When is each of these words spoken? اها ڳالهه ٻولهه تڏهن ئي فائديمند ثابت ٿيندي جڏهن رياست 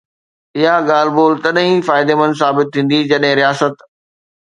اها 0.57 0.73
ڳالهه 0.87 1.13
ٻولهه 1.17 1.41
تڏهن 1.45 1.71
ئي 1.77 1.85
فائديمند 1.91 2.39
ثابت 2.43 2.67
ٿيندي 2.75 2.99
جڏهن 3.15 3.33
رياست 3.45 3.91